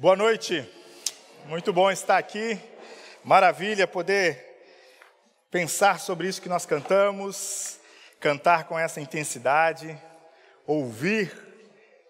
[0.00, 0.64] Boa noite,
[1.46, 2.56] muito bom estar aqui,
[3.24, 4.62] maravilha poder
[5.50, 7.80] pensar sobre isso que nós cantamos,
[8.20, 10.00] cantar com essa intensidade,
[10.64, 11.32] ouvir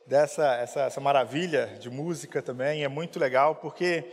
[0.06, 4.04] dessa essa, essa maravilha de música também, é muito legal, porque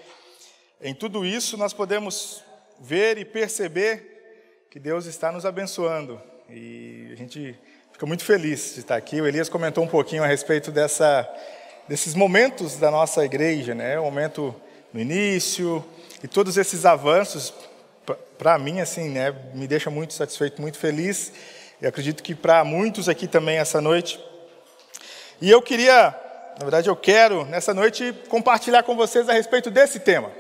[0.80, 2.46] em tudo isso nós podemos
[2.80, 6.22] ver e perceber que Deus está nos abençoando.
[6.50, 7.60] E a gente
[7.92, 9.20] fica muito feliz de estar aqui.
[9.20, 11.30] O Elias comentou um pouquinho a respeito dessa
[11.88, 14.00] desses momentos da nossa igreja, né?
[14.00, 14.56] O momento
[14.94, 15.84] no início
[16.24, 17.54] e todos esses avanços,
[18.38, 19.34] para mim, assim, né?
[19.54, 21.32] Me deixa muito satisfeito, muito feliz.
[21.82, 24.20] E acredito que para muitos aqui também essa noite.
[25.42, 26.16] E eu queria,
[26.58, 30.32] na verdade, eu quero nessa noite compartilhar com vocês a respeito desse tema.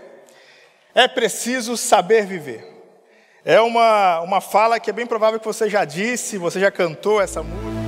[0.93, 2.73] É preciso saber viver.
[3.43, 7.21] É uma, uma fala que é bem provável que você já disse, você já cantou
[7.21, 7.84] essa música.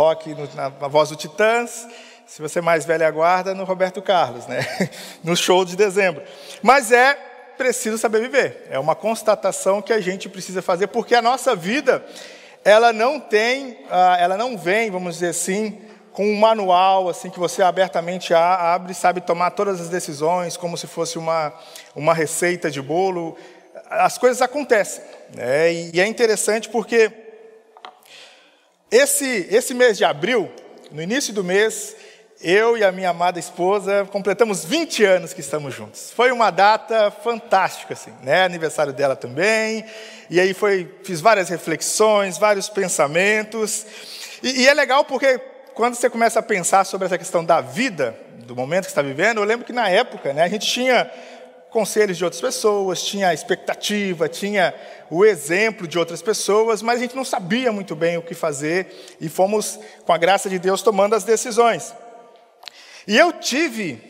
[0.00, 1.86] Rock na, na voz do Titãs,
[2.26, 4.60] se você é mais velha aguarda, no Roberto Carlos, né?
[5.22, 6.22] no show de dezembro.
[6.62, 7.14] Mas é
[7.58, 8.66] preciso saber viver.
[8.70, 12.02] É uma constatação que a gente precisa fazer, porque a nossa vida,
[12.64, 15.78] ela não tem, ah, ela não vem, vamos dizer assim,
[16.12, 20.86] com um manual assim que você abertamente abre, sabe tomar todas as decisões, como se
[20.86, 21.52] fosse uma,
[21.94, 23.36] uma receita de bolo.
[23.90, 25.04] As coisas acontecem.
[25.34, 25.72] Né?
[25.92, 27.29] E é interessante porque
[28.90, 30.50] esse, esse mês de abril,
[30.90, 31.94] no início do mês,
[32.42, 36.10] eu e a minha amada esposa completamos 20 anos que estamos juntos.
[36.10, 38.44] Foi uma data fantástica, assim, né?
[38.44, 39.84] Aniversário dela também.
[40.28, 43.86] E aí foi, fiz várias reflexões, vários pensamentos.
[44.42, 45.38] E, e é legal porque
[45.74, 49.38] quando você começa a pensar sobre essa questão da vida, do momento que está vivendo,
[49.38, 51.10] eu lembro que na época, né, a gente tinha
[51.70, 54.74] conselhos de outras pessoas, tinha expectativa, tinha
[55.10, 59.16] o exemplo de outras pessoas, mas a gente não sabia muito bem o que fazer
[59.20, 61.94] e fomos, com a graça de Deus, tomando as decisões.
[63.06, 64.02] E eu tive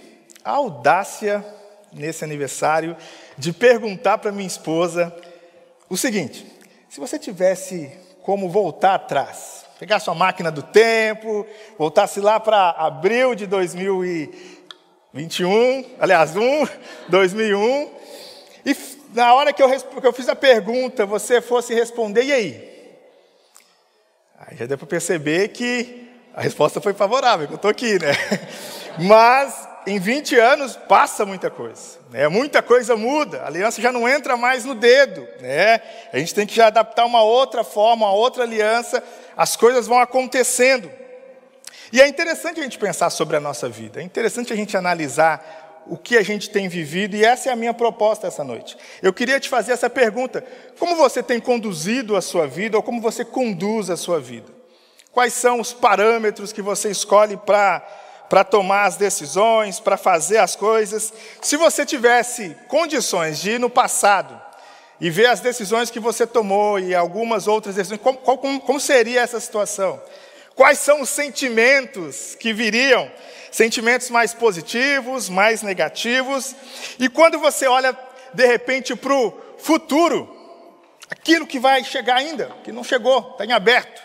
[0.44, 1.44] a audácia,
[1.92, 2.96] nesse aniversário,
[3.36, 5.14] de perguntar para minha esposa
[5.88, 6.46] o seguinte:
[6.88, 7.90] se você tivesse
[8.22, 11.46] como voltar atrás, pegar sua máquina do tempo,
[11.78, 14.59] voltasse lá para abril de 2000 e
[15.12, 16.66] 21, aliás, 1,
[17.08, 17.90] 2001.
[18.64, 18.76] E
[19.12, 22.70] na hora que eu, que eu fiz a pergunta, você fosse responder, e aí?
[24.38, 28.12] Aí já deu para perceber que a resposta foi favorável, que eu estou aqui, né?
[28.98, 32.28] Mas em 20 anos passa muita coisa, né?
[32.28, 35.80] muita coisa muda, a aliança já não entra mais no dedo, né?
[36.12, 39.02] a gente tem que já adaptar uma outra forma, uma outra aliança,
[39.36, 40.90] as coisas vão acontecendo.
[41.92, 45.82] E é interessante a gente pensar sobre a nossa vida, é interessante a gente analisar
[45.86, 48.76] o que a gente tem vivido, e essa é a minha proposta essa noite.
[49.02, 50.44] Eu queria te fazer essa pergunta:
[50.78, 54.52] como você tem conduzido a sua vida, ou como você conduz a sua vida?
[55.10, 57.84] Quais são os parâmetros que você escolhe para
[58.30, 61.12] para tomar as decisões, para fazer as coisas.
[61.42, 64.40] Se você tivesse condições de ir no passado
[65.00, 69.22] e ver as decisões que você tomou e algumas outras decisões, como, como, como seria
[69.22, 70.00] essa situação?
[70.54, 73.10] Quais são os sentimentos que viriam?
[73.50, 76.54] Sentimentos mais positivos, mais negativos.
[76.98, 77.96] E quando você olha,
[78.34, 80.28] de repente, para o futuro,
[81.08, 84.00] aquilo que vai chegar ainda, que não chegou, está em aberto,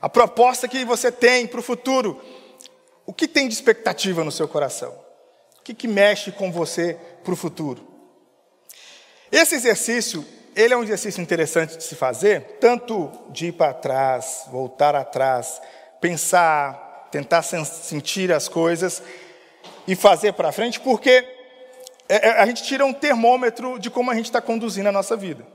[0.00, 2.22] a proposta que você tem para o futuro,
[3.04, 4.92] o que tem de expectativa no seu coração?
[5.58, 7.86] O que, que mexe com você para o futuro?
[9.30, 10.24] Esse exercício,
[10.60, 15.60] ele é um exercício interessante de se fazer, tanto de ir para trás, voltar atrás,
[16.00, 19.02] pensar, tentar sentir as coisas
[19.86, 21.24] e fazer para frente, porque
[22.08, 25.16] é, é, a gente tira um termômetro de como a gente está conduzindo a nossa
[25.16, 25.46] vida.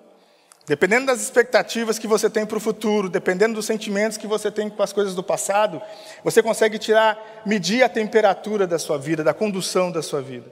[0.67, 4.67] Dependendo das expectativas que você tem para o futuro, dependendo dos sentimentos que você tem
[4.67, 5.79] com as coisas do passado,
[6.23, 10.51] você consegue tirar, medir a temperatura da sua vida, da condução da sua vida.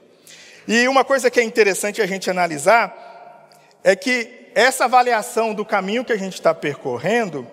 [0.67, 3.49] E uma coisa que é interessante a gente analisar
[3.83, 7.47] é que essa avaliação do caminho que a gente está percorrendo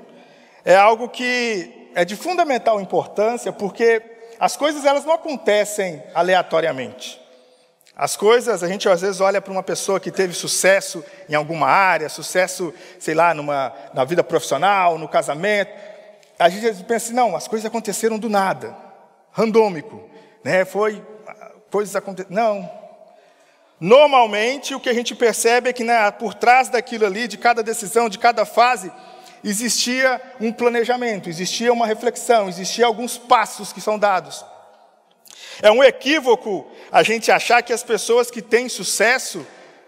[0.65, 4.03] é algo que é de fundamental importância porque
[4.39, 7.21] as coisas elas não acontecem aleatoriamente.
[7.95, 11.66] As coisas, a gente às vezes olha para uma pessoa que teve sucesso em alguma
[11.66, 15.71] área, sucesso, sei lá, numa, na vida profissional, no casamento.
[16.39, 18.75] A gente pensa assim, não, as coisas aconteceram do nada,
[19.33, 20.09] randômico,
[20.42, 20.65] né?
[20.65, 21.04] Foi
[21.71, 22.34] coisas aconteceram.
[22.34, 22.80] Não.
[23.80, 27.62] Normalmente o que a gente percebe é que né, por trás daquilo ali, de cada
[27.62, 28.92] decisão, de cada fase,
[29.42, 34.44] existia um planejamento, existia uma reflexão, existia alguns passos que são dados.
[35.62, 39.47] É um equívoco a gente achar que as pessoas que têm sucesso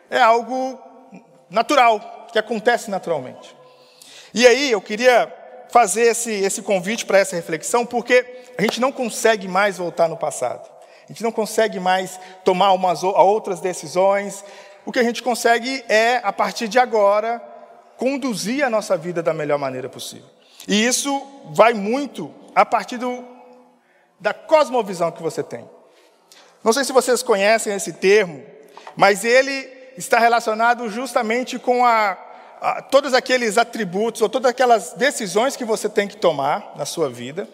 [0.09, 0.81] é algo
[1.51, 3.55] natural, que acontece naturalmente.
[4.33, 5.31] E aí eu queria
[5.69, 8.25] fazer esse, esse convite para essa reflexão, porque
[8.57, 10.72] a gente não consegue mais voltar no passado.
[11.13, 14.43] A gente não consegue mais tomar umas outras decisões.
[14.87, 17.39] O que a gente consegue é, a partir de agora,
[17.99, 20.25] conduzir a nossa vida da melhor maneira possível.
[20.67, 21.23] E isso
[21.53, 23.23] vai muito a partir do,
[24.19, 25.69] da cosmovisão que você tem.
[26.65, 28.43] Não sei se vocês conhecem esse termo,
[28.97, 32.17] mas ele está relacionado justamente com a,
[32.59, 37.11] a, todos aqueles atributos ou todas aquelas decisões que você tem que tomar na sua
[37.11, 37.47] vida.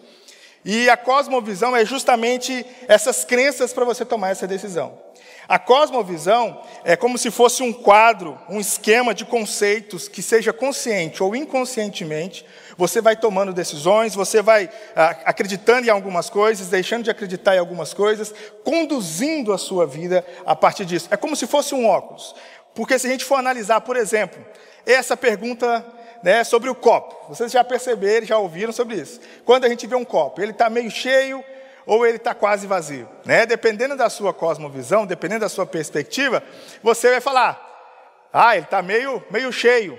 [0.63, 4.97] E a cosmovisão é justamente essas crenças para você tomar essa decisão.
[5.47, 11.23] A cosmovisão é como se fosse um quadro, um esquema de conceitos que seja consciente
[11.23, 12.45] ou inconscientemente,
[12.77, 17.59] você vai tomando decisões, você vai ah, acreditando em algumas coisas, deixando de acreditar em
[17.59, 18.31] algumas coisas,
[18.63, 21.07] conduzindo a sua vida a partir disso.
[21.09, 22.35] É como se fosse um óculos.
[22.75, 24.45] Porque se a gente for analisar, por exemplo,
[24.85, 25.83] essa pergunta
[26.23, 29.19] né, sobre o copo, vocês já perceberam, já ouviram sobre isso.
[29.45, 31.43] Quando a gente vê um copo, ele está meio cheio
[31.85, 33.07] ou ele está quase vazio.
[33.25, 33.45] Né?
[33.45, 36.43] Dependendo da sua cosmovisão, dependendo da sua perspectiva,
[36.83, 39.97] você vai falar: ah, ele está meio, meio cheio,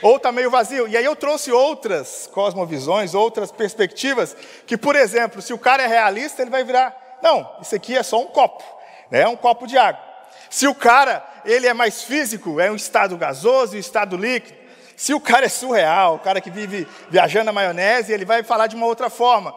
[0.00, 0.88] ou está meio vazio.
[0.88, 4.36] E aí eu trouxe outras cosmovisões, outras perspectivas,
[4.66, 8.02] que, por exemplo, se o cara é realista, ele vai virar: não, isso aqui é
[8.02, 8.64] só um copo,
[9.10, 9.20] né?
[9.20, 10.06] é um copo de água.
[10.48, 14.55] Se o cara ele é mais físico, é um estado gasoso um estado líquido.
[14.96, 18.66] Se o cara é surreal, o cara que vive viajando na maionese, ele vai falar
[18.66, 19.54] de uma outra forma.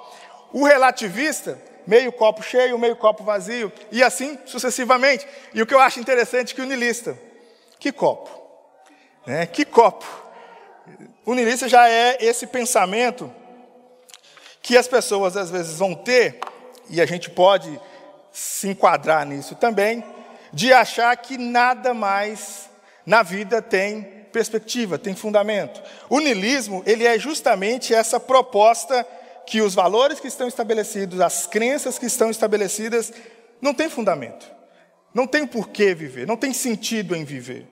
[0.51, 1.57] O relativista,
[1.87, 5.25] meio copo cheio, meio copo vazio, e assim sucessivamente.
[5.53, 7.17] E o que eu acho interessante é que o nilista,
[7.79, 8.29] que copo?
[9.25, 9.45] Né?
[9.45, 10.05] Que copo?
[11.25, 13.33] O nilista já é esse pensamento
[14.61, 16.39] que as pessoas às vezes vão ter,
[16.89, 17.79] e a gente pode
[18.31, 20.03] se enquadrar nisso também,
[20.51, 22.69] de achar que nada mais
[23.05, 25.81] na vida tem perspectiva, tem fundamento.
[26.09, 29.05] O nilismo, ele é justamente essa proposta
[29.45, 33.11] que os valores que estão estabelecidos, as crenças que estão estabelecidas,
[33.61, 34.45] não têm fundamento.
[35.13, 37.67] Não tem por que viver, não tem sentido em viver.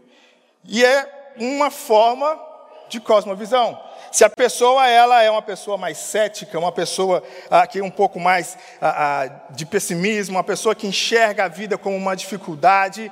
[0.64, 2.42] E é uma forma
[2.90, 3.80] de cosmovisão.
[4.12, 7.92] Se a pessoa ela é uma pessoa mais cética, uma pessoa ah, que é um
[7.92, 13.12] pouco mais ah, ah, de pessimismo, uma pessoa que enxerga a vida como uma dificuldade,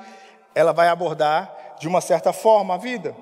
[0.54, 3.14] ela vai abordar de uma certa forma a vida.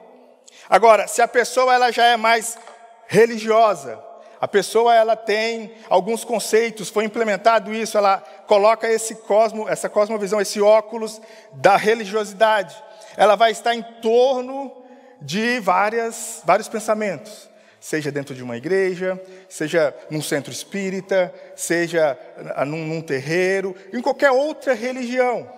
[0.68, 2.58] Agora, se a pessoa ela já é mais
[3.06, 4.02] religiosa,
[4.40, 10.40] a pessoa ela tem alguns conceitos, foi implementado isso, ela coloca esse cosmo, essa cosmovisão,
[10.40, 11.20] esse óculos
[11.52, 12.76] da religiosidade.
[13.16, 14.70] Ela vai estar em torno
[15.20, 17.48] de várias, vários pensamentos,
[17.80, 22.18] seja dentro de uma igreja, seja num centro espírita, seja
[22.66, 25.50] num, num terreiro, em qualquer outra religião.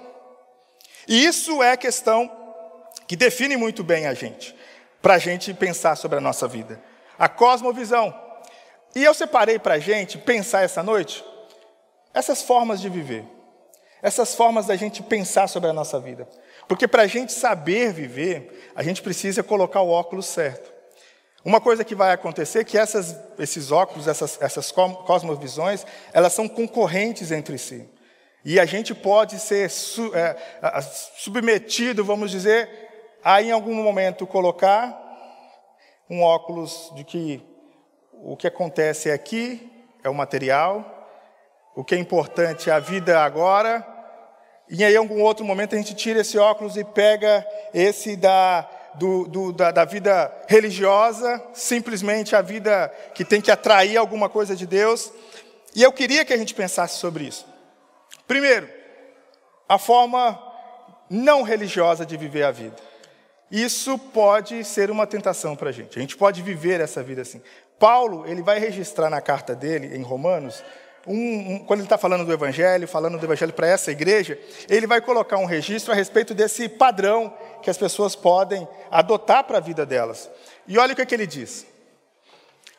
[1.09, 2.31] E isso é questão
[3.07, 4.56] que define muito bem a gente,
[5.07, 6.83] para a gente pensar sobre a nossa vida.
[7.17, 8.13] A cosmovisão.
[8.93, 11.25] E eu separei para a gente pensar essa noite
[12.13, 13.25] essas formas de viver,
[14.03, 16.27] essas formas da gente pensar sobre a nossa vida.
[16.67, 20.73] Porque para a gente saber viver, a gente precisa colocar o óculos certo.
[21.45, 26.49] Uma coisa que vai acontecer é que essas, esses óculos, essas, essas cosmovisões, elas são
[26.49, 27.89] concorrentes entre si.
[28.45, 30.37] E a gente pode ser su, é,
[31.17, 32.86] submetido, vamos dizer,
[33.27, 34.97] a em algum momento colocar
[36.09, 37.43] um óculos de que
[38.13, 39.69] o que acontece aqui
[40.05, 41.11] é o material,
[41.75, 43.85] o que é importante é a vida agora,
[44.71, 48.61] e aí em algum outro momento a gente tira esse óculos e pega esse da,
[48.95, 54.55] do, do, da, da vida religiosa, simplesmente a vida que tem que atrair alguma coisa
[54.55, 55.13] de Deus.
[55.75, 57.45] E eu queria que a gente pensasse sobre isso.
[58.29, 58.71] Primeiro,
[59.69, 60.41] a forma
[61.11, 62.77] não religiosa de viver a vida.
[63.51, 65.99] Isso pode ser uma tentação para a gente.
[65.99, 67.41] A gente pode viver essa vida assim.
[67.79, 70.65] Paulo ele vai registrar na carta dele, em Romanos,
[71.07, 74.37] um, um, quando ele está falando do Evangelho, falando do Evangelho para essa igreja,
[74.69, 79.59] ele vai colocar um registro a respeito desse padrão que as pessoas podem adotar para
[79.59, 80.29] a vida delas.
[80.67, 81.65] E olha o que, é que ele diz: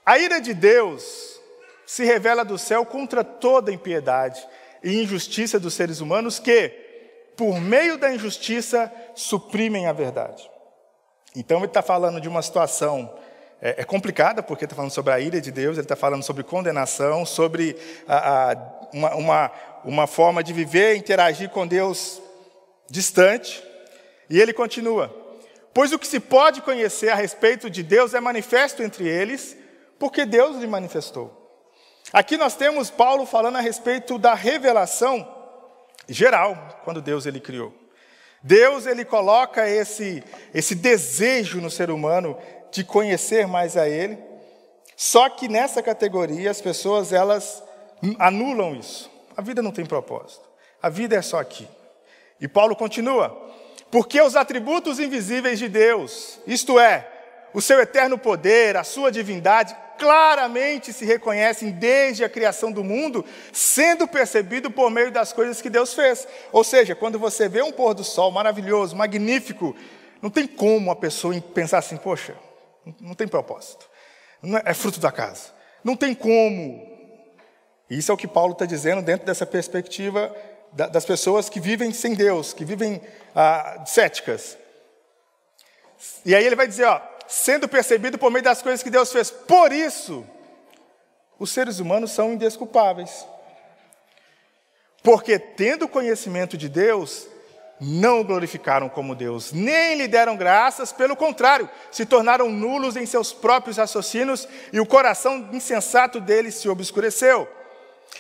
[0.06, 1.40] A ira de Deus
[1.86, 4.46] se revela do céu contra toda impiedade
[4.84, 6.68] e injustiça dos seres humanos que,
[7.38, 10.50] por meio da injustiça, suprimem a verdade.
[11.36, 13.12] Então, ele está falando de uma situação
[13.62, 16.44] é, é complicada, porque está falando sobre a ira de Deus, ele está falando sobre
[16.44, 17.76] condenação, sobre
[18.08, 18.58] a, a,
[18.94, 19.52] uma, uma,
[19.84, 22.22] uma forma de viver interagir com Deus
[22.90, 23.64] distante.
[24.30, 25.14] E ele continua:
[25.74, 29.58] Pois o que se pode conhecer a respeito de Deus é manifesto entre eles,
[30.00, 31.34] porque Deus lhe manifestou.
[32.14, 35.36] Aqui nós temos Paulo falando a respeito da revelação
[36.08, 37.74] geral, quando Deus ele criou.
[38.42, 42.38] Deus ele coloca esse, esse desejo no ser humano
[42.72, 44.18] de conhecer mais a Ele.
[44.96, 47.64] Só que nessa categoria as pessoas elas
[48.20, 49.10] anulam isso.
[49.36, 50.48] A vida não tem propósito.
[50.82, 51.68] A vida é só aqui.
[52.40, 53.36] E Paulo continua:
[53.92, 57.08] porque os atributos invisíveis de Deus, isto é,
[57.54, 63.26] o seu eterno poder, a sua divindade, claramente se reconhecem desde a criação do mundo,
[63.52, 66.28] sendo percebido por meio das coisas que Deus fez.
[66.52, 69.76] Ou seja, quando você vê um pôr do sol maravilhoso, magnífico,
[70.22, 72.36] não tem como a pessoa pensar assim, poxa,
[73.02, 73.88] não tem propósito,
[74.66, 75.58] é fruto da casa.
[75.84, 76.86] Não tem como.
[77.90, 80.36] Isso é o que Paulo está dizendo dentro dessa perspectiva
[80.74, 83.02] das pessoas que vivem sem Deus, que vivem
[83.34, 84.58] ah, céticas.
[86.26, 89.30] E aí ele vai dizer, ó, sendo percebido por meio das coisas que Deus fez.
[89.30, 90.26] Por isso,
[91.38, 93.26] os seres humanos são indesculpáveis.
[95.04, 97.28] Porque, tendo conhecimento de Deus,
[97.80, 103.06] não o glorificaram como Deus, nem lhe deram graças, pelo contrário, se tornaram nulos em
[103.06, 107.48] seus próprios raciocínios e o coração insensato deles se obscureceu,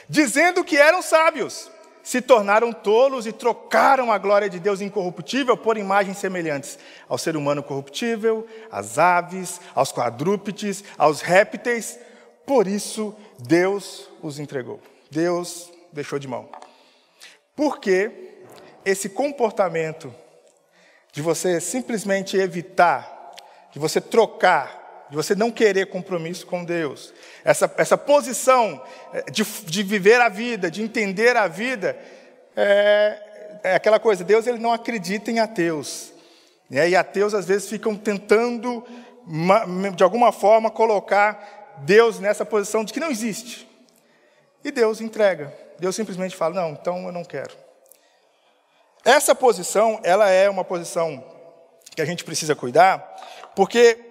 [0.07, 1.71] dizendo que eram sábios
[2.07, 7.35] se tornaram tolos e trocaram a glória de Deus incorruptível por imagens semelhantes ao ser
[7.35, 11.99] humano corruptível, às aves, aos quadrúpedes, aos répteis.
[12.45, 14.79] Por isso, Deus os entregou.
[15.11, 16.47] Deus deixou de mão.
[17.53, 18.39] Porque
[18.85, 20.15] esse comportamento
[21.11, 23.35] de você simplesmente evitar,
[23.73, 24.76] de você trocar
[25.09, 28.81] de você não querer compromisso com Deus, essa, essa posição
[29.13, 31.97] eh, de, de viver a vida, de entender a vida,
[32.55, 36.11] é, é aquela coisa, Deus ele não acredita em ateus.
[36.69, 36.89] Né?
[36.89, 38.83] E ateus às vezes ficam tentando,
[39.95, 43.67] de alguma forma, colocar Deus nessa posição de que não existe.
[44.63, 45.53] E Deus entrega.
[45.79, 47.55] Deus simplesmente fala: não, então eu não quero.
[49.05, 51.23] Essa posição, ela é uma posição
[51.95, 52.99] que a gente precisa cuidar,
[53.55, 54.06] porque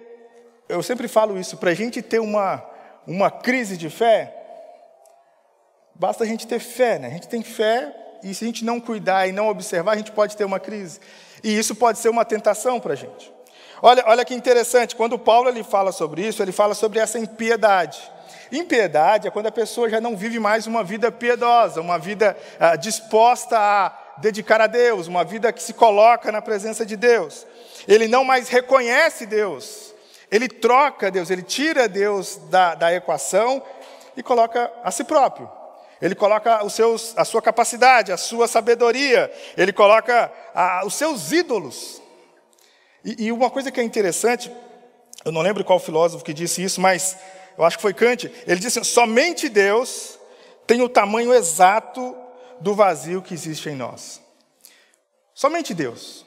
[0.69, 2.63] eu sempre falo isso, para a gente ter uma,
[3.05, 4.33] uma crise de fé,
[5.95, 7.07] basta a gente ter fé, né?
[7.07, 7.93] A gente tem fé
[8.23, 10.99] e se a gente não cuidar e não observar, a gente pode ter uma crise.
[11.43, 13.31] E isso pode ser uma tentação para a gente.
[13.81, 17.99] Olha, olha que interessante, quando Paulo ele fala sobre isso, ele fala sobre essa impiedade.
[18.51, 22.75] Impiedade é quando a pessoa já não vive mais uma vida piedosa, uma vida ah,
[22.75, 27.45] disposta a dedicar a Deus, uma vida que se coloca na presença de Deus.
[27.87, 29.93] Ele não mais reconhece Deus,
[30.31, 33.63] ele troca Deus, ele tira Deus da, da equação
[34.15, 35.49] e coloca a si próprio.
[36.01, 41.31] Ele coloca os seus, a sua capacidade, a sua sabedoria, ele coloca a, os seus
[41.31, 42.01] ídolos.
[43.03, 44.51] E, e, uma coisa que é interessante,
[45.25, 47.17] eu não lembro qual filósofo que disse isso, mas
[47.57, 48.31] eu acho que foi Kant.
[48.45, 50.19] Ele disse: assim, somente Deus
[50.67, 52.15] tem o tamanho exato
[52.59, 54.21] do vazio que existe em nós.
[55.33, 56.26] Somente Deus.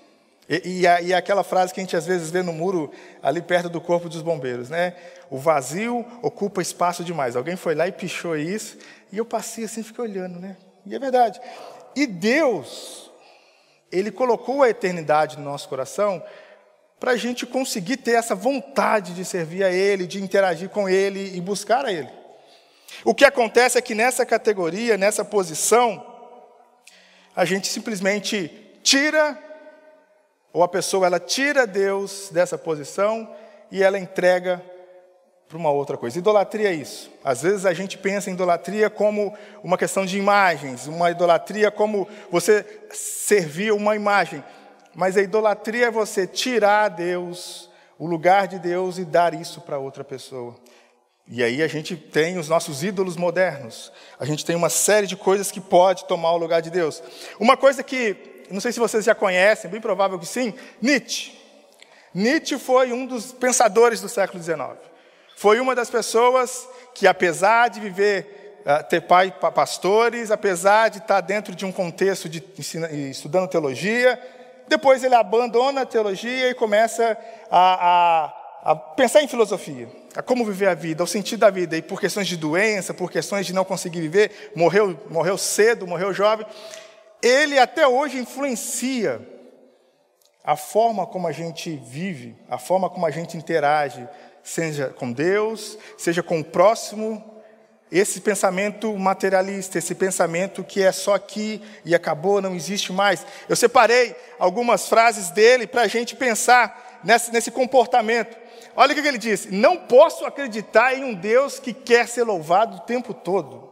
[0.50, 2.90] E, e, e, aquela frase que a gente às vezes vê no muro
[3.23, 4.97] ali perto do corpo dos bombeiros, né?
[5.30, 7.37] O vazio ocupa espaço demais.
[7.37, 8.76] Alguém foi lá e pichou isso,
[9.12, 10.57] e eu passei assim, fiquei olhando, né?
[10.85, 11.40] E é verdade.
[11.95, 13.12] E Deus,
[13.92, 16.21] Ele colocou a eternidade no nosso coração
[16.99, 21.37] para a gente conseguir ter essa vontade de servir a Ele, de interagir com Ele
[21.37, 22.11] e buscar a Ele.
[23.04, 26.04] O que acontece é que nessa categoria, nessa posição,
[27.37, 28.50] a gente simplesmente
[28.83, 29.50] tira
[30.52, 33.28] ou a pessoa ela tira Deus dessa posição
[33.71, 34.62] e ela entrega
[35.49, 36.19] para uma outra coisa.
[36.19, 37.11] Idolatria é isso.
[37.25, 42.09] Às vezes a gente pensa em idolatria como uma questão de imagens, uma idolatria como
[42.30, 44.45] você servir uma imagem.
[44.95, 49.78] Mas a idolatria é você tirar Deus, o lugar de Deus e dar isso para
[49.78, 50.54] outra pessoa.
[51.26, 53.92] E aí a gente tem os nossos ídolos modernos.
[54.19, 57.02] A gente tem uma série de coisas que pode tomar o lugar de Deus.
[57.38, 60.52] Uma coisa que não sei se vocês já conhecem, bem provável que sim,
[60.83, 61.38] Nietzsche.
[62.12, 64.76] Nietzsche foi um dos pensadores do século XIX.
[65.37, 71.21] Foi uma das pessoas que, apesar de viver, uh, ter pai pastores, apesar de estar
[71.21, 72.42] dentro de um contexto de
[73.11, 74.21] estudando teologia,
[74.69, 77.16] depois ele abandona a teologia e começa
[77.50, 77.88] a,
[78.64, 81.76] a, a pensar em filosofia, a como viver a vida, ao sentido da vida.
[81.76, 86.12] E por questões de doença, por questões de não conseguir viver, morreu, morreu cedo, morreu
[86.12, 86.47] jovem
[87.22, 89.20] ele até hoje influencia
[90.44, 94.08] a forma como a gente vive, a forma como a gente interage,
[94.42, 97.24] seja com Deus, seja com o próximo.
[97.92, 103.26] Esse pensamento materialista, esse pensamento que é só aqui e acabou, não existe mais.
[103.48, 108.38] Eu separei algumas frases dele para a gente pensar nesse, nesse comportamento.
[108.76, 112.76] Olha o que ele disse: Não posso acreditar em um Deus que quer ser louvado
[112.76, 113.68] o tempo todo.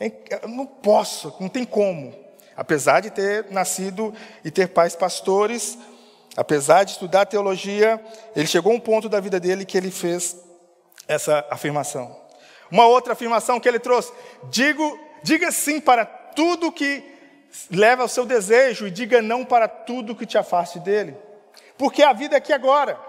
[0.00, 2.14] Eu não posso, não tem como.
[2.60, 4.12] Apesar de ter nascido
[4.44, 5.78] e ter pais pastores,
[6.36, 7.98] apesar de estudar teologia,
[8.36, 10.36] ele chegou a um ponto da vida dele que ele fez
[11.08, 12.14] essa afirmação.
[12.70, 14.12] Uma outra afirmação que ele trouxe:
[14.50, 17.02] digo, diga sim para tudo que
[17.70, 21.16] leva ao seu desejo e diga não para tudo que te afaste dele.
[21.78, 23.00] Porque a vida é aqui agora.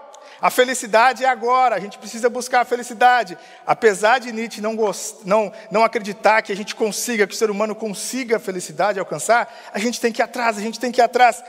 [0.42, 3.38] A felicidade é agora, a gente precisa buscar a felicidade.
[3.64, 5.18] Apesar de Nietzsche não, gost...
[5.24, 9.48] não, não acreditar que a gente consiga, que o ser humano consiga a felicidade alcançar,
[9.72, 11.44] a gente tem que ir atrás, a gente tem que ir atrás.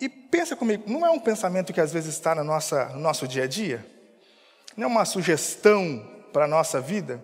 [0.00, 3.26] E pensa comigo, não é um pensamento que às vezes está no, nossa, no nosso
[3.26, 3.84] dia a dia?
[4.76, 7.20] Não é uma sugestão para a nossa vida?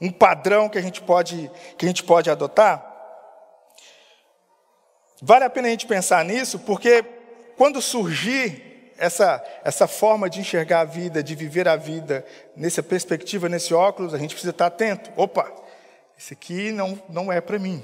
[0.00, 2.84] Um padrão que a gente pode, que a gente pode adotar?
[5.22, 7.04] Vale a pena a gente pensar nisso, porque
[7.56, 8.71] quando surgir
[9.02, 14.14] essa, essa forma de enxergar a vida, de viver a vida, nessa perspectiva, nesse óculos,
[14.14, 15.10] a gente precisa estar atento.
[15.16, 15.52] Opa,
[16.16, 17.82] esse aqui não, não é para mim.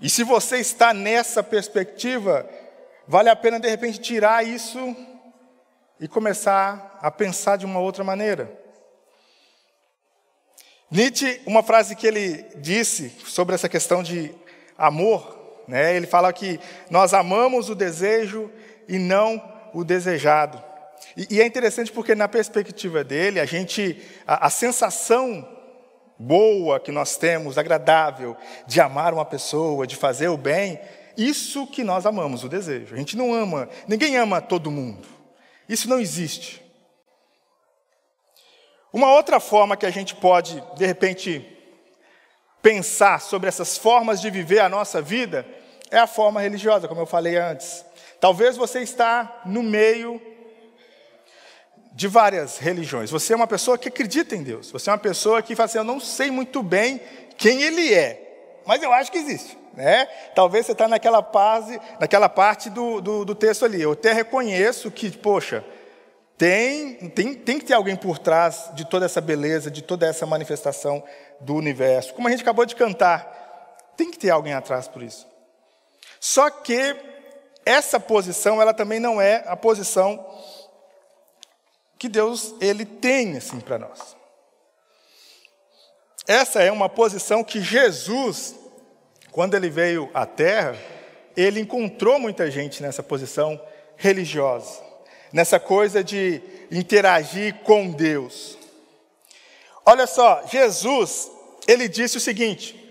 [0.00, 2.44] E se você está nessa perspectiva,
[3.06, 4.96] vale a pena de repente tirar isso
[6.00, 8.50] e começar a pensar de uma outra maneira.
[10.90, 14.34] Nietzsche, uma frase que ele disse sobre essa questão de
[14.76, 15.94] amor, né?
[15.94, 16.58] ele fala que
[16.90, 18.50] nós amamos o desejo
[18.88, 20.62] e não o desejado.
[21.16, 25.46] E, e é interessante porque, na perspectiva dele, a gente, a, a sensação
[26.18, 28.36] boa que nós temos, agradável,
[28.66, 30.80] de amar uma pessoa, de fazer o bem,
[31.16, 32.94] isso que nós amamos, o desejo.
[32.94, 35.06] A gente não ama, ninguém ama todo mundo.
[35.68, 36.62] Isso não existe.
[38.92, 41.46] Uma outra forma que a gente pode, de repente,
[42.60, 45.46] pensar sobre essas formas de viver a nossa vida
[45.90, 47.84] é a forma religiosa, como eu falei antes.
[48.22, 50.22] Talvez você está no meio
[51.92, 53.10] de várias religiões.
[53.10, 54.70] Você é uma pessoa que acredita em Deus.
[54.70, 57.00] Você é uma pessoa que fala assim: Eu não sei muito bem
[57.36, 59.58] quem Ele é, mas eu acho que existe.
[59.74, 60.06] Né?
[60.36, 63.82] Talvez você está naquela, fase, naquela parte do, do, do, texto ali.
[63.82, 65.64] Eu até reconheço que, poxa,
[66.38, 70.24] tem, tem, tem que ter alguém por trás de toda essa beleza, de toda essa
[70.26, 71.02] manifestação
[71.40, 72.14] do universo.
[72.14, 75.26] Como a gente acabou de cantar, tem que ter alguém atrás por isso.
[76.20, 77.10] Só que
[77.64, 80.24] essa posição, ela também não é a posição
[81.98, 84.16] que Deus ele tem assim para nós.
[86.26, 88.54] Essa é uma posição que Jesus,
[89.30, 90.76] quando ele veio à Terra,
[91.36, 93.60] ele encontrou muita gente nessa posição
[93.96, 94.80] religiosa,
[95.32, 98.58] nessa coisa de interagir com Deus.
[99.84, 101.30] Olha só, Jesus,
[101.66, 102.81] ele disse o seguinte: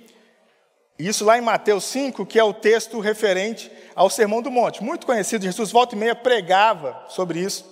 [1.07, 5.05] isso lá em Mateus 5, que é o texto referente ao Sermão do Monte, muito
[5.05, 7.65] conhecido, Jesus volta e meia pregava sobre isso.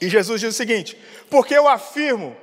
[0.00, 0.96] E Jesus diz o seguinte:
[1.30, 2.36] Porque eu afirmo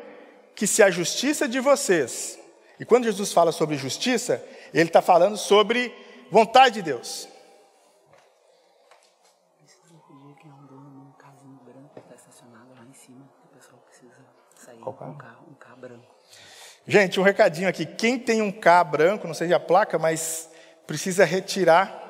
[0.56, 2.40] que se a justiça de vocês,
[2.80, 5.94] e quando Jesus fala sobre justiça, ele está falando sobre
[6.32, 7.28] vontade de Deus.
[14.82, 15.43] Qual carro?
[16.86, 17.86] Gente, um recadinho aqui.
[17.86, 20.50] Quem tem um K branco, não sei a placa, mas
[20.86, 22.02] precisa retirar.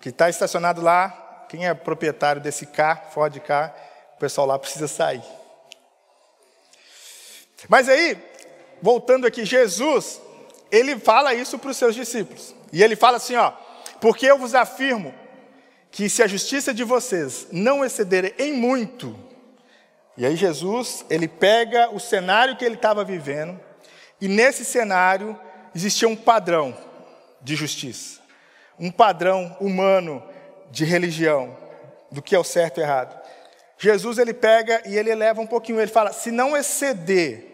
[0.00, 1.46] Que está estacionado lá.
[1.48, 3.74] Quem é proprietário desse K, Ford K,
[4.16, 5.22] o pessoal lá precisa sair.
[7.68, 8.16] Mas aí,
[8.80, 10.22] voltando aqui, Jesus,
[10.70, 12.54] ele fala isso para os seus discípulos.
[12.72, 13.50] E ele fala assim: ó,
[14.00, 15.14] porque eu vos afirmo
[15.90, 19.29] que se a justiça de vocês não exceder em muito
[20.16, 23.58] e aí Jesus, ele pega o cenário que ele estava vivendo,
[24.20, 25.38] e nesse cenário
[25.74, 26.76] existia um padrão
[27.40, 28.20] de justiça,
[28.78, 30.22] um padrão humano
[30.70, 31.56] de religião,
[32.10, 33.18] do que é o certo e errado.
[33.78, 37.50] Jesus ele pega e ele eleva um pouquinho, ele fala: se não exceder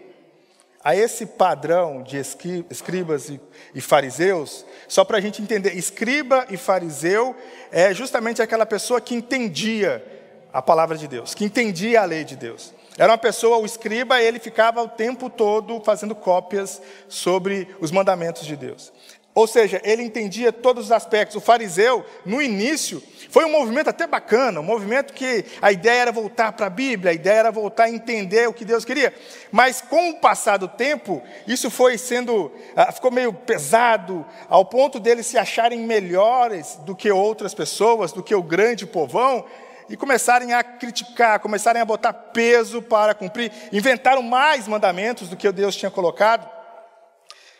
[0.82, 3.28] a esse padrão de escribas
[3.74, 7.34] e fariseus, só para a gente entender, escriba e fariseu
[7.72, 10.15] é justamente aquela pessoa que entendia
[10.52, 12.72] a palavra de Deus, que entendia a lei de Deus.
[12.98, 18.46] Era uma pessoa, o escriba, ele ficava o tempo todo fazendo cópias sobre os mandamentos
[18.46, 18.90] de Deus.
[19.36, 21.36] Ou seja, ele entendia todos os aspectos.
[21.36, 26.10] O fariseu, no início, foi um movimento até bacana, um movimento que a ideia era
[26.10, 29.12] voltar para a Bíblia, a ideia era voltar a entender o que Deus queria.
[29.52, 34.98] Mas com o passar do tempo, isso foi sendo, ah, ficou meio pesado, ao ponto
[34.98, 39.44] deles se acharem melhores do que outras pessoas, do que o grande povão,
[39.88, 45.50] e começarem a criticar, começarem a botar peso para cumprir, inventaram mais mandamentos do que
[45.52, 46.48] Deus tinha colocado.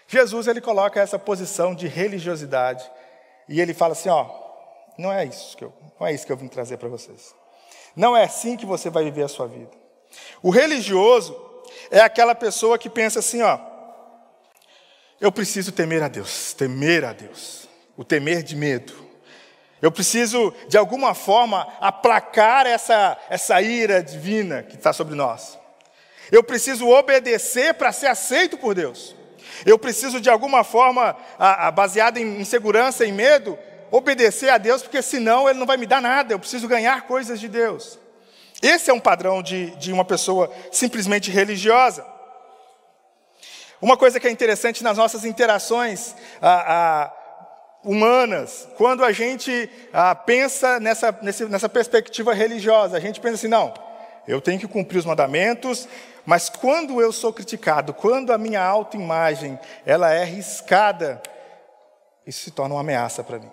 [0.09, 2.89] Jesus ele coloca essa posição de religiosidade
[3.49, 4.29] e ele fala assim, ó,
[4.99, 7.35] não é isso que eu, não é isso que eu vim trazer para vocês.
[7.95, 9.71] Não é assim que você vai viver a sua vida.
[10.43, 11.37] O religioso
[11.91, 13.59] é aquela pessoa que pensa assim, ó,
[15.21, 19.06] eu preciso temer a Deus, temer a Deus, o temer de medo.
[19.81, 25.59] Eu preciso, de alguma forma, aplacar essa, essa ira divina que está sobre nós.
[26.33, 29.15] Eu preciso obedecer para ser aceito por Deus.
[29.65, 33.59] Eu preciso, de alguma forma, a, a, baseada em insegurança e medo,
[33.91, 36.35] obedecer a Deus, porque senão Ele não vai me dar nada.
[36.35, 37.99] Eu preciso ganhar coisas de Deus.
[38.63, 42.05] Esse é um padrão de, de uma pessoa simplesmente religiosa.
[43.81, 47.13] Uma coisa que é interessante nas nossas interações a, a,
[47.87, 51.17] humanas, quando a gente a, pensa nessa,
[51.49, 53.73] nessa perspectiva religiosa, a gente pensa assim: não,
[54.27, 55.89] eu tenho que cumprir os mandamentos,
[56.27, 61.23] mas quando eu sou criticado, quando a minha autoimagem ela é riscada,
[62.27, 63.51] isso se torna uma ameaça para mim.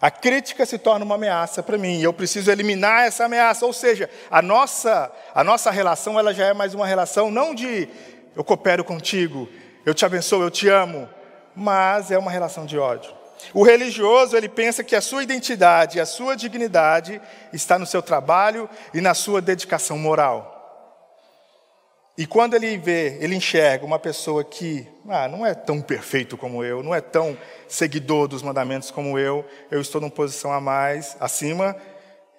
[0.00, 3.64] A crítica se torna uma ameaça para mim, e eu preciso eliminar essa ameaça.
[3.64, 7.88] Ou seja, a nossa, a nossa relação ela já é mais uma relação não de
[8.34, 9.48] eu coopero contigo,
[9.86, 11.08] eu te abençoo, eu te amo,
[11.54, 13.23] mas é uma relação de ódio.
[13.52, 17.20] O religioso, ele pensa que a sua identidade, a sua dignidade
[17.52, 20.52] está no seu trabalho e na sua dedicação moral.
[22.16, 26.64] E quando ele vê, ele enxerga uma pessoa que ah, não é tão perfeito como
[26.64, 31.16] eu, não é tão seguidor dos mandamentos como eu, eu estou numa posição a mais,
[31.18, 31.76] acima,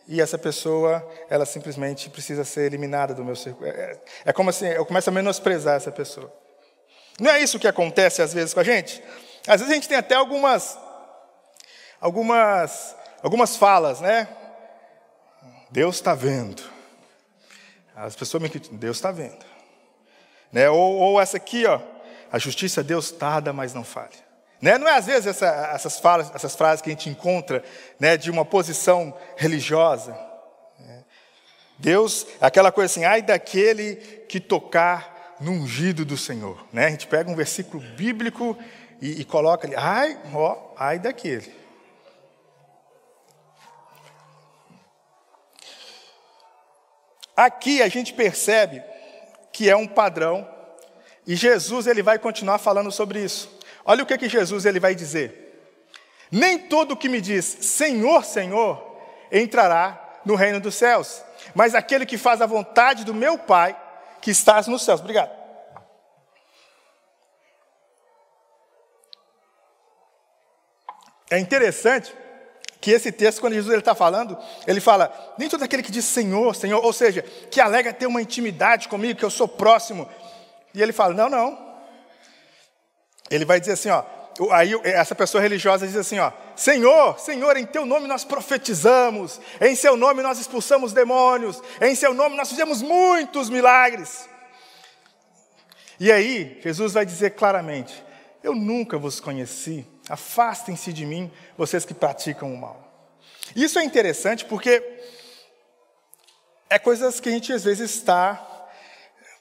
[0.08, 3.68] e essa pessoa, ela simplesmente precisa ser eliminada do meu círculo.
[3.68, 6.32] É, é como assim, eu começo a menosprezar essa pessoa.
[7.20, 9.04] Não é isso que acontece às vezes com a gente?
[9.48, 10.78] Às vezes a gente tem até algumas,
[12.00, 14.28] algumas, algumas falas, né?
[15.72, 16.64] Deus está vendo.
[17.96, 19.46] As pessoas me criticam, Deus está vendo.
[20.52, 20.70] Né?
[20.70, 21.80] Ou, ou, essa aqui, ó,
[22.32, 24.26] a justiça Deus tarda, mas não falha.
[24.62, 24.78] Né?
[24.78, 27.64] Não é às vezes essa, essas, falas, essas frases que a gente encontra
[28.00, 30.18] né, de uma posição religiosa.
[30.80, 31.04] Né?
[31.78, 33.96] Deus, aquela coisa assim, ai daquele
[34.30, 36.66] que tocar no ungido do Senhor.
[36.72, 36.86] Né?
[36.88, 38.58] A gente pega um versículo bíblico
[39.02, 41.65] e, e coloca ali, ai, ó, ai daquele.
[47.36, 48.84] Aqui a gente percebe
[49.52, 50.48] que é um padrão,
[51.28, 53.60] e Jesus ele vai continuar falando sobre isso.
[53.84, 55.44] Olha o que, que Jesus ele vai dizer.
[56.32, 59.00] Nem todo que me diz Senhor, Senhor,
[59.32, 63.80] entrará no reino dos céus, mas aquele que faz a vontade do meu Pai
[64.22, 65.02] que estás nos céus.
[65.02, 65.32] Obrigado.
[71.30, 72.16] É interessante
[72.86, 76.56] que esse texto, quando Jesus está falando, ele fala, nem todo aquele que diz Senhor,
[76.56, 80.08] Senhor, ou seja, que alega ter uma intimidade comigo, que eu sou próximo.
[80.72, 81.58] E ele fala, não, não.
[83.32, 84.04] Ele vai dizer assim, ó,
[84.52, 89.76] aí essa pessoa religiosa diz assim, ó, Senhor, Senhor, em teu nome nós profetizamos, em
[89.76, 94.30] seu nome nós expulsamos demônios, em seu nome nós fizemos muitos milagres.
[96.00, 98.04] E aí, Jesus vai dizer claramente:
[98.44, 102.86] Eu nunca vos conheci, Afastem-se de mim, vocês que praticam o mal.
[103.56, 104.84] Isso é interessante porque
[106.70, 108.46] é coisas que a gente às vezes está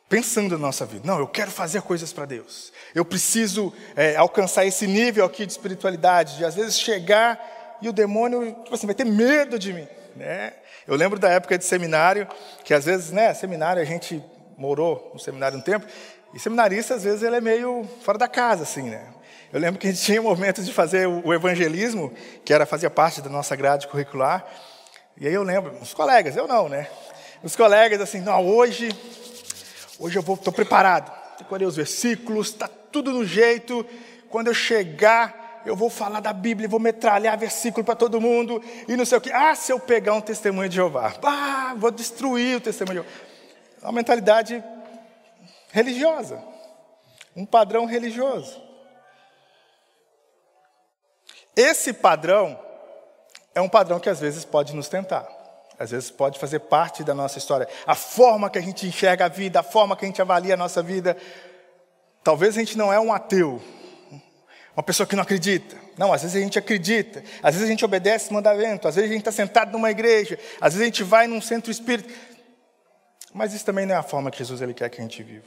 [0.08, 1.06] pensando na nossa vida.
[1.06, 2.72] Não, eu quero fazer coisas para Deus.
[2.94, 7.92] Eu preciso é, alcançar esse nível aqui de espiritualidade, de às vezes chegar e o
[7.92, 9.88] demônio tipo assim, vai ter medo de mim.
[10.16, 10.52] Né?
[10.86, 12.28] Eu lembro da época de seminário,
[12.62, 14.22] que às vezes, né, seminário, a gente
[14.56, 15.86] morou no seminário um tempo,
[16.32, 19.13] e seminarista, às vezes, ele é meio fora da casa, assim, né?
[19.54, 22.12] Eu lembro que a gente tinha momentos de fazer o evangelismo,
[22.44, 24.44] que era fazia parte da nossa grade curricular.
[25.16, 26.88] E aí eu lembro, os colegas, eu não, né?
[27.40, 28.90] Os colegas assim, não, hoje,
[29.96, 31.12] hoje eu vou, estou preparado.
[31.38, 33.86] Decorei os versículos, está tudo no jeito.
[34.28, 38.96] Quando eu chegar, eu vou falar da Bíblia, vou metralhar versículo para todo mundo e
[38.96, 39.30] não sei o que.
[39.30, 43.24] Ah, se eu pegar um testemunho de Jeová, ah, vou destruir o testemunho de Jeová.
[43.82, 44.64] Uma mentalidade
[45.70, 46.42] religiosa,
[47.36, 48.63] um padrão religioso.
[51.56, 52.58] Esse padrão
[53.54, 55.26] é um padrão que às vezes pode nos tentar,
[55.78, 57.68] às vezes pode fazer parte da nossa história.
[57.86, 60.56] A forma que a gente enxerga a vida, a forma que a gente avalia a
[60.56, 61.16] nossa vida.
[62.22, 63.62] Talvez a gente não é um ateu,
[64.74, 65.76] uma pessoa que não acredita.
[65.96, 69.12] Não, às vezes a gente acredita, às vezes a gente obedece mandamento, às vezes a
[69.12, 72.12] gente está sentado numa igreja, às vezes a gente vai num centro espírita.
[73.32, 75.46] Mas isso também não é a forma que Jesus ele quer que a gente viva.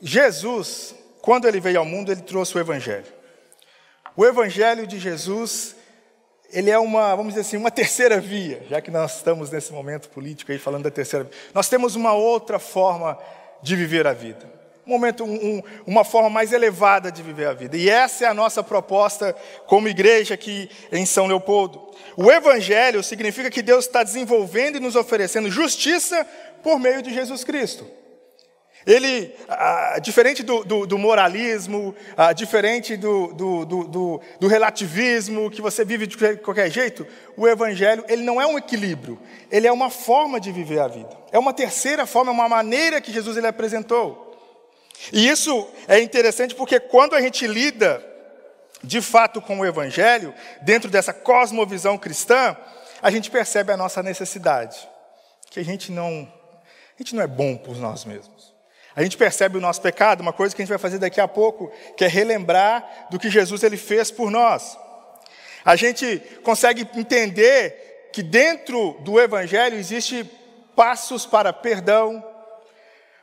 [0.00, 3.19] Jesus, quando ele veio ao mundo, ele trouxe o Evangelho.
[4.20, 5.74] O Evangelho de Jesus,
[6.52, 10.10] ele é uma, vamos dizer assim, uma terceira via, já que nós estamos nesse momento
[10.10, 11.32] político aí falando da terceira via.
[11.54, 13.18] Nós temos uma outra forma
[13.62, 14.44] de viver a vida.
[14.86, 17.78] Um momento, um, uma forma mais elevada de viver a vida.
[17.78, 19.34] E essa é a nossa proposta
[19.66, 21.90] como igreja aqui em São Leopoldo.
[22.14, 26.26] O Evangelho significa que Deus está desenvolvendo e nos oferecendo justiça
[26.62, 27.86] por meio de Jesus Cristo.
[28.86, 33.28] Ele, ah, diferente do, do, do moralismo, ah, diferente do,
[34.40, 39.18] do, relativismo, que você vive de qualquer jeito, o Evangelho ele não é um equilíbrio,
[39.50, 41.10] ele é uma forma de viver a vida.
[41.30, 44.28] É uma terceira forma, é uma maneira que Jesus ele apresentou.
[45.12, 48.04] E isso é interessante porque quando a gente lida
[48.82, 52.56] de fato com o Evangelho, dentro dessa cosmovisão cristã,
[53.02, 54.88] a gente percebe a nossa necessidade,
[55.50, 56.32] que a gente não,
[56.94, 58.49] a gente não é bom por nós mesmos.
[58.94, 61.28] A gente percebe o nosso pecado, uma coisa que a gente vai fazer daqui a
[61.28, 64.76] pouco, que é relembrar do que Jesus ele fez por nós.
[65.64, 70.24] A gente consegue entender que dentro do evangelho existe
[70.74, 72.24] passos para perdão,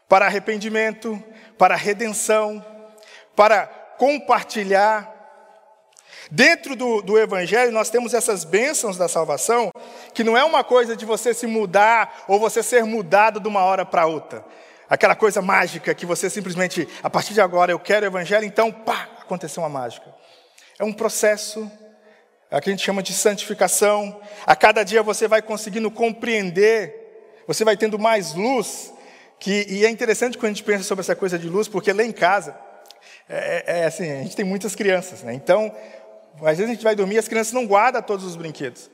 [0.08, 1.22] para arrependimento,
[1.58, 2.64] para redenção,
[3.36, 3.66] para
[3.98, 5.16] compartilhar.
[6.30, 9.72] Dentro do, do Evangelho, nós temos essas bênçãos da salvação,
[10.14, 13.64] que não é uma coisa de você se mudar ou você ser mudado de uma
[13.64, 14.44] hora para outra
[14.90, 18.72] aquela coisa mágica que você simplesmente, a partir de agora, eu quero o evangelho, então,
[18.72, 20.14] pá, aconteceu uma mágica.
[20.80, 21.70] É um processo,
[22.50, 24.22] é que a gente chama de santificação.
[24.46, 28.94] A cada dia você vai conseguindo compreender, você vai tendo mais luz.
[29.40, 32.04] Que, e é interessante quando a gente pensa sobre essa coisa de luz, porque lá
[32.04, 32.58] em casa,
[33.30, 35.34] é, é, é assim, a gente tem muitas crianças, né?
[35.34, 35.76] Então,
[36.42, 38.90] às vezes a gente vai dormir e as crianças não guardam todos os brinquedos.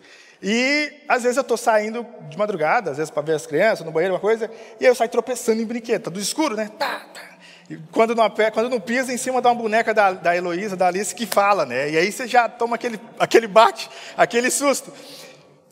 [0.45, 3.93] E às vezes eu estou saindo de madrugada, às vezes para ver as crianças, no
[3.93, 6.69] banheiro, uma coisa, e aí eu saio tropeçando em brinquedo, tá do escuro, né?
[6.77, 7.21] Tá, tá.
[7.69, 10.87] E quando não, quando não pisa em cima de uma boneca da, da Heloísa, da
[10.87, 11.91] Alice, que fala, né?
[11.91, 14.91] E aí você já toma aquele, aquele bate, aquele susto.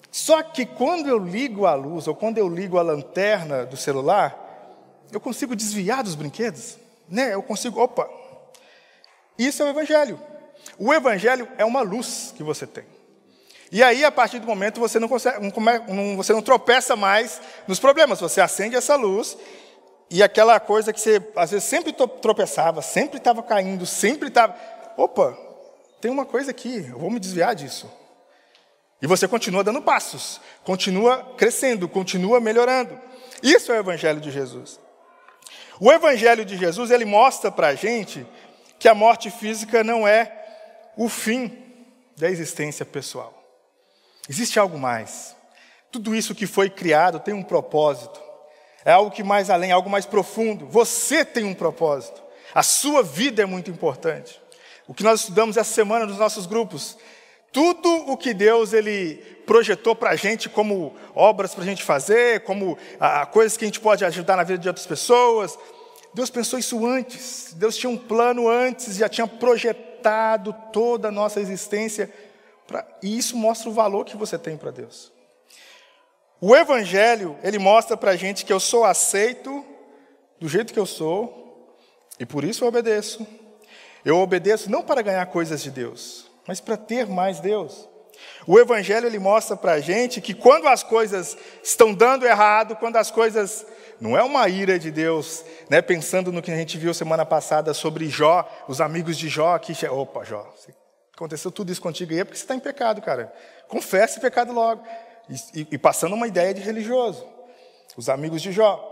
[0.09, 4.37] Só que quando eu ligo a luz, ou quando eu ligo a lanterna do celular,
[5.11, 6.77] eu consigo desviar dos brinquedos,
[7.09, 7.33] né?
[7.33, 8.09] Eu consigo, opa.
[9.37, 10.17] Isso é o Evangelho.
[10.77, 12.85] O Evangelho é uma luz que você tem.
[13.71, 17.79] E aí, a partir do momento, você não, consegue, não, você não tropeça mais nos
[17.79, 18.19] problemas.
[18.19, 19.37] Você acende essa luz
[20.09, 24.57] e aquela coisa que você, às vezes, sempre tropeçava, sempre estava caindo, sempre estava.
[24.97, 25.37] Opa,
[26.01, 27.89] tem uma coisa aqui, eu vou me desviar disso.
[29.01, 32.99] E você continua dando passos, continua crescendo, continua melhorando.
[33.41, 34.81] Isso é o Evangelho de Jesus.
[35.79, 38.27] O Evangelho de Jesus, ele mostra para a gente
[38.77, 40.29] que a morte física não é
[40.97, 41.57] o fim
[42.17, 43.40] da existência pessoal.
[44.31, 45.35] Existe algo mais.
[45.91, 48.17] Tudo isso que foi criado tem um propósito.
[48.85, 50.65] É algo que mais além, algo mais profundo.
[50.67, 52.23] Você tem um propósito.
[52.55, 54.41] A sua vida é muito importante.
[54.87, 56.97] O que nós estudamos essa semana nos nossos grupos.
[57.51, 59.15] Tudo o que Deus ele
[59.45, 63.67] projetou para a gente como obras para a gente fazer, como ah, coisas que a
[63.67, 65.59] gente pode ajudar na vida de outras pessoas.
[66.13, 67.51] Deus pensou isso antes.
[67.57, 72.09] Deus tinha um plano antes, já tinha projetado toda a nossa existência
[72.71, 75.11] Pra, e isso mostra o valor que você tem para Deus.
[76.39, 79.63] O Evangelho, ele mostra para a gente que eu sou aceito
[80.39, 81.77] do jeito que eu sou,
[82.17, 83.27] e por isso eu obedeço.
[84.03, 87.87] Eu obedeço não para ganhar coisas de Deus, mas para ter mais Deus.
[88.47, 92.95] O Evangelho ele mostra para a gente que quando as coisas estão dando errado, quando
[92.95, 93.65] as coisas.
[93.99, 95.79] Não é uma ira de Deus, né?
[95.79, 99.73] pensando no que a gente viu semana passada sobre Jó, os amigos de Jó, que.
[99.87, 100.51] Opa, Jó,
[101.21, 103.31] aconteceu tudo isso contigo aí é porque você está em pecado, cara.
[103.67, 104.83] Confesse o pecado logo.
[105.29, 107.25] E, e, e passando uma ideia de religioso.
[107.95, 108.87] Os amigos de Jó.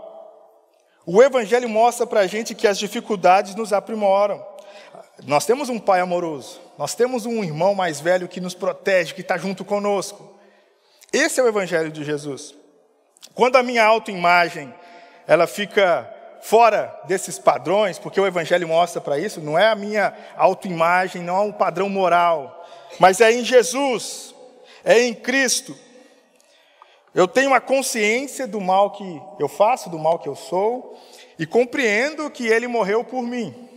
[1.04, 4.46] O Evangelho mostra para a gente que as dificuldades nos aprimoram.
[5.26, 9.20] Nós temos um pai amoroso, nós temos um irmão mais velho que nos protege, que
[9.20, 10.38] está junto conosco.
[11.12, 12.54] Esse é o Evangelho de Jesus.
[13.34, 14.72] Quando a minha autoimagem
[15.26, 16.08] ela fica
[16.40, 21.36] fora desses padrões, porque o Evangelho mostra para isso, não é a minha autoimagem, não
[21.36, 22.66] é um padrão moral,
[22.98, 24.34] mas é em Jesus,
[24.84, 25.76] é em Cristo.
[27.14, 30.96] Eu tenho a consciência do mal que eu faço, do mal que eu sou,
[31.38, 33.68] e compreendo que Ele morreu por mim.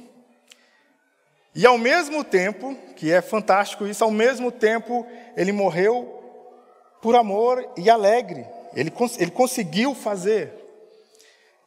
[1.55, 6.21] E ao mesmo tempo, que é fantástico isso, ao mesmo tempo, Ele morreu
[7.01, 8.47] por amor e alegre.
[8.73, 10.62] Ele, ele conseguiu fazer.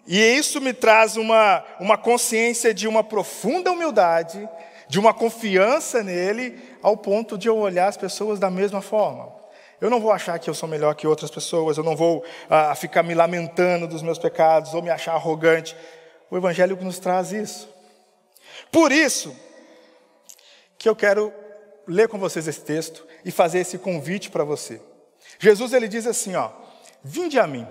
[0.06, 4.48] E isso me traz uma, uma consciência de uma profunda humildade,
[4.88, 9.34] de uma confiança nele, ao ponto de eu olhar as pessoas da mesma forma.
[9.80, 12.74] Eu não vou achar que eu sou melhor que outras pessoas, eu não vou ah,
[12.74, 15.76] ficar me lamentando dos meus pecados ou me achar arrogante.
[16.30, 17.68] O Evangelho nos traz isso.
[18.70, 19.36] Por isso,
[20.78, 21.32] que eu quero
[21.86, 24.80] ler com vocês esse texto e fazer esse convite para você.
[25.38, 26.50] Jesus ele diz assim, ó:
[27.02, 27.66] Vinde a mim,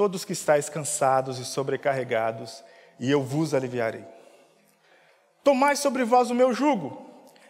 [0.00, 2.64] todos que estáis cansados e sobrecarregados,
[2.98, 4.02] e eu vos aliviarei.
[5.44, 7.06] Tomai sobre vós o meu jugo,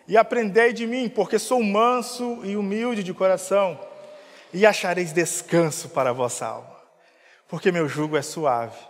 [0.08, 3.78] e aprendei de mim, porque sou manso e humilde de coração,
[4.52, 6.76] e achareis descanso para a vossa alma.
[7.46, 8.80] Porque meu jugo é suave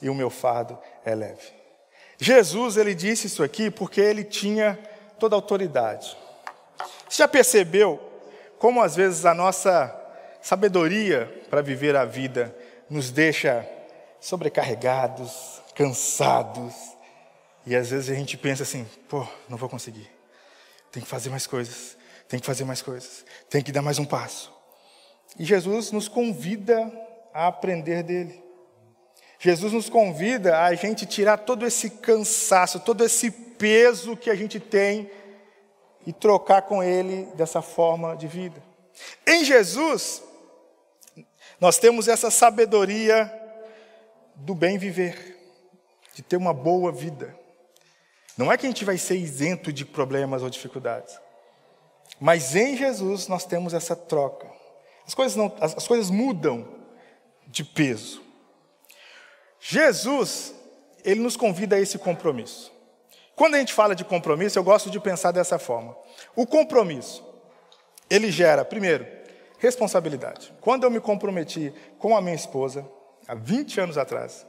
[0.00, 1.52] e o meu fardo é leve.
[2.16, 4.78] Jesus, ele disse isso aqui porque ele tinha
[5.18, 6.16] toda a autoridade.
[7.06, 8.00] Você já percebeu
[8.58, 9.94] como às vezes a nossa
[10.40, 12.56] sabedoria para viver a vida
[12.90, 13.66] nos deixa
[14.20, 16.74] sobrecarregados, cansados,
[17.64, 20.10] e às vezes a gente pensa assim: pô, não vou conseguir,
[20.90, 21.96] tem que fazer mais coisas,
[22.28, 24.52] tem que fazer mais coisas, tem que dar mais um passo.
[25.38, 26.92] E Jesus nos convida
[27.32, 28.42] a aprender dele.
[29.38, 34.60] Jesus nos convida a gente tirar todo esse cansaço, todo esse peso que a gente
[34.60, 35.10] tem
[36.06, 38.62] e trocar com ele dessa forma de vida.
[39.26, 40.22] Em Jesus,
[41.60, 43.30] nós temos essa sabedoria
[44.34, 45.36] do bem viver,
[46.14, 47.38] de ter uma boa vida.
[48.36, 51.18] Não é que a gente vai ser isento de problemas ou dificuldades,
[52.18, 54.48] mas em Jesus nós temos essa troca.
[55.06, 56.66] As coisas, não, as, as coisas mudam
[57.46, 58.22] de peso.
[59.60, 60.54] Jesus,
[61.04, 62.72] ele nos convida a esse compromisso.
[63.36, 65.96] Quando a gente fala de compromisso, eu gosto de pensar dessa forma.
[66.34, 67.26] O compromisso,
[68.08, 69.19] ele gera, primeiro,
[69.60, 70.52] responsabilidade.
[70.60, 72.84] Quando eu me comprometi com a minha esposa,
[73.28, 74.46] há 20 anos atrás,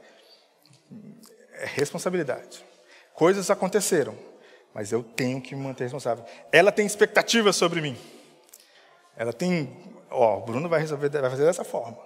[1.52, 2.64] é responsabilidade.
[3.14, 4.16] Coisas aconteceram,
[4.74, 6.24] mas eu tenho que me manter responsável.
[6.50, 7.96] Ela tem expectativas sobre mim.
[9.14, 11.98] Ela tem, ó, o Bruno vai resolver, vai fazer dessa forma.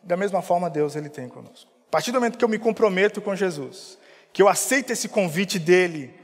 [0.00, 1.68] Da mesma forma, Deus ele tem conosco.
[1.88, 3.98] A partir do momento que eu me comprometo com Jesus,
[4.32, 6.14] que eu aceito esse convite dele,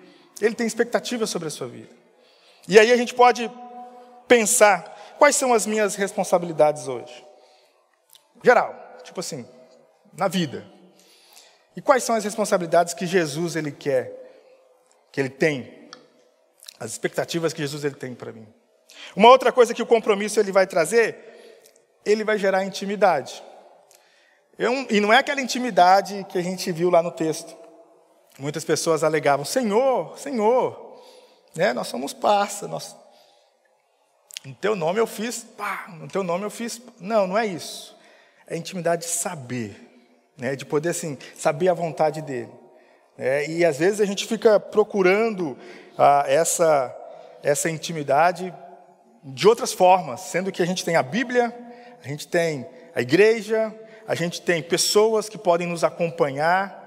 [0.40, 1.90] ele tem expectativas sobre a sua vida.
[2.68, 3.50] E aí a gente pode
[4.28, 7.24] pensar quais são as minhas responsabilidades hoje.
[8.42, 9.46] Geral, tipo assim,
[10.16, 10.66] na vida.
[11.76, 14.12] E quais são as responsabilidades que Jesus ele quer,
[15.12, 15.90] que ele tem,
[16.78, 18.46] as expectativas que Jesus ele tem para mim.
[19.14, 21.16] Uma outra coisa que o compromisso ele vai trazer,
[22.04, 23.42] ele vai gerar intimidade.
[24.58, 27.54] Eu, e não é aquela intimidade que a gente viu lá no texto.
[28.38, 31.02] Muitas pessoas alegavam: Senhor, Senhor,
[31.54, 32.96] né, nós somos parça, nós...
[34.46, 36.80] no teu nome eu fiz, pá, no teu nome eu fiz.
[37.00, 37.96] Não, não é isso.
[38.46, 39.74] É intimidade de saber,
[40.38, 42.52] né, de poder assim, saber a vontade dele.
[43.18, 45.58] É, e às vezes a gente fica procurando
[45.98, 46.96] ah, essa,
[47.42, 48.54] essa intimidade
[49.24, 51.52] de outras formas, sendo que a gente tem a Bíblia,
[52.04, 53.74] a gente tem a igreja,
[54.06, 56.84] a gente tem pessoas que podem nos acompanhar.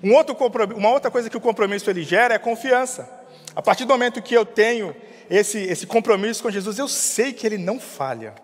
[0.00, 0.36] Um outro
[0.76, 3.10] uma outra coisa que o compromisso ele gera é confiança.
[3.56, 4.94] A partir do momento que eu tenho
[5.30, 8.34] esse, esse compromisso com Jesus, eu sei que Ele não falha.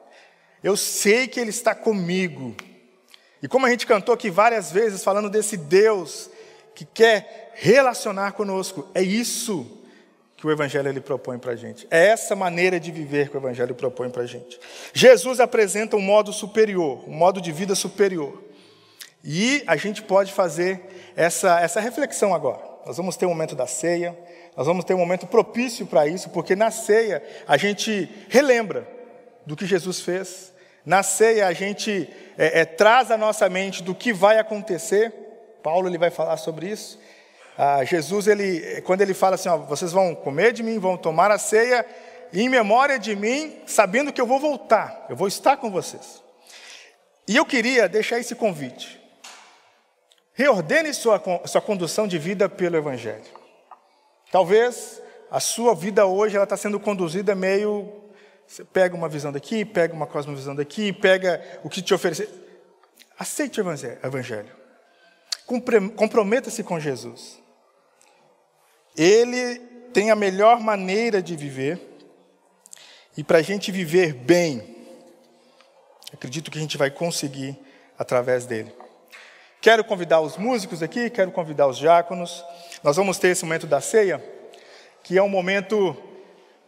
[0.62, 2.54] Eu sei que Ele está comigo.
[3.42, 6.30] E como a gente cantou aqui várias vezes, falando desse Deus
[6.74, 9.82] que quer relacionar conosco, é isso
[10.36, 11.86] que o Evangelho ele propõe para a gente.
[11.90, 14.60] É essa maneira de viver que o Evangelho propõe para a gente.
[14.92, 18.42] Jesus apresenta um modo superior, um modo de vida superior.
[19.24, 22.75] E a gente pode fazer essa, essa reflexão agora.
[22.86, 24.16] Nós vamos ter um momento da ceia,
[24.56, 28.86] nós vamos ter um momento propício para isso, porque na ceia a gente relembra
[29.44, 30.52] do que Jesus fez.
[30.84, 35.12] Na ceia a gente é, é, traz à nossa mente do que vai acontecer.
[35.64, 36.96] Paulo ele vai falar sobre isso.
[37.58, 41.32] Ah, Jesus, ele, quando ele fala assim, ó, vocês vão comer de mim, vão tomar
[41.32, 41.84] a ceia,
[42.32, 46.22] em memória de mim, sabendo que eu vou voltar, eu vou estar com vocês.
[47.26, 49.04] E eu queria deixar esse convite.
[50.36, 53.24] Reordene sua, sua condução de vida pelo Evangelho.
[54.30, 57.90] Talvez a sua vida hoje ela está sendo conduzida meio.
[58.46, 62.28] Você pega uma visão daqui, pega uma cosmovisão daqui, pega o que te oferecer.
[63.18, 63.64] Aceite o
[64.04, 64.54] Evangelho.
[65.96, 67.40] Comprometa-se com Jesus.
[68.94, 69.58] Ele
[69.94, 71.80] tem a melhor maneira de viver,
[73.16, 74.76] e para a gente viver bem,
[76.12, 77.58] acredito que a gente vai conseguir
[77.98, 78.74] através dele.
[79.60, 82.44] Quero convidar os músicos aqui, quero convidar os diáconos.
[82.82, 84.22] Nós vamos ter esse momento da ceia,
[85.02, 85.96] que é um momento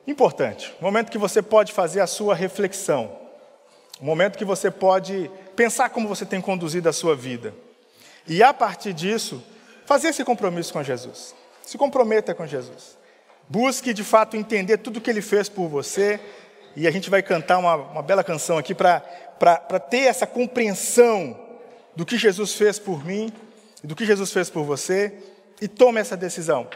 [0.06, 3.16] importante, um momento que você pode fazer a sua reflexão,
[4.00, 7.54] um momento que você pode pensar como você tem conduzido a sua vida.
[8.26, 9.42] E a partir disso,
[9.86, 11.34] fazer esse compromisso com Jesus.
[11.64, 12.98] Se comprometa com Jesus.
[13.48, 16.20] Busque de fato entender tudo que ele fez por você.
[16.76, 19.00] E a gente vai cantar uma, uma bela canção aqui para
[19.88, 21.47] ter essa compreensão
[21.98, 23.32] do que Jesus fez por mim
[23.82, 25.12] do que Jesus fez por você.
[25.60, 26.68] E tome essa decisão.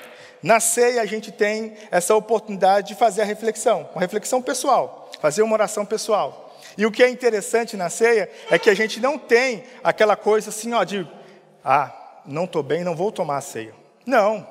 [0.43, 5.43] Na ceia a gente tem essa oportunidade de fazer a reflexão, uma reflexão pessoal, fazer
[5.43, 6.53] uma oração pessoal.
[6.77, 10.51] E o que é interessante na ceia é que a gente não tem aquela coisa
[10.51, 11.07] assim, ó, de
[11.65, 13.73] ah, não estou bem, não vou tomar a ceia.
[14.05, 14.45] Não,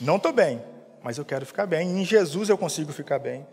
[0.00, 0.60] não estou bem,
[1.00, 2.00] mas eu quero ficar bem.
[2.00, 3.46] Em Jesus eu consigo ficar bem.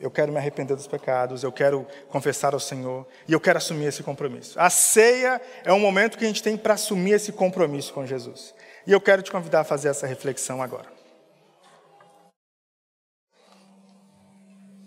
[0.00, 3.86] Eu quero me arrepender dos pecados, eu quero confessar ao Senhor e eu quero assumir
[3.86, 4.58] esse compromisso.
[4.58, 8.54] A ceia é um momento que a gente tem para assumir esse compromisso com Jesus.
[8.86, 10.97] E eu quero te convidar a fazer essa reflexão agora.